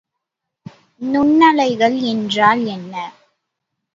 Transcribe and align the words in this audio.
நுண்ணலைகள் 1.01 1.97
என்றால் 2.03 2.63
என்ன? 2.67 2.95